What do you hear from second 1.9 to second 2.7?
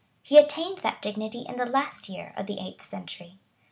year of the